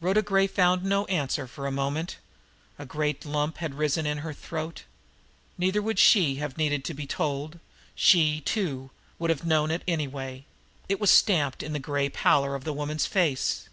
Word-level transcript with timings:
Rhoda 0.00 0.20
Gray 0.20 0.48
found 0.48 0.82
no 0.82 1.04
answer 1.04 1.46
for 1.46 1.64
a 1.64 1.70
moment. 1.70 2.16
A 2.76 2.84
great 2.84 3.24
lump 3.24 3.58
had 3.58 3.76
risen 3.78 4.04
in 4.04 4.18
her 4.18 4.32
throat. 4.32 4.82
Neither 5.56 5.80
would 5.80 6.00
she 6.00 6.34
have 6.42 6.58
needed 6.58 6.84
to 6.86 6.92
be 6.92 7.06
told; 7.06 7.60
she, 7.94 8.40
too, 8.40 8.90
would 9.20 9.30
have 9.30 9.46
known 9.46 9.70
it 9.70 9.84
anyway 9.86 10.44
it 10.88 10.98
was 10.98 11.10
stamped 11.10 11.62
in 11.62 11.72
the 11.72 11.78
gray 11.78 12.08
pallor 12.08 12.56
of 12.56 12.64
the 12.64 12.72
woman's 12.72 13.06
face. 13.06 13.68